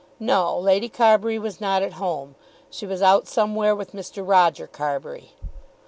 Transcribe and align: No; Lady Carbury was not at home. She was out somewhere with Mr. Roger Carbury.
No; 0.19 0.57
Lady 0.57 0.89
Carbury 0.89 1.37
was 1.37 1.61
not 1.61 1.83
at 1.83 1.93
home. 2.01 2.33
She 2.71 2.87
was 2.87 3.03
out 3.03 3.27
somewhere 3.27 3.75
with 3.75 3.93
Mr. 3.93 4.27
Roger 4.27 4.65
Carbury. 4.65 5.33